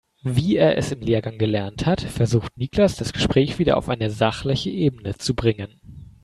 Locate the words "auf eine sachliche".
3.77-4.71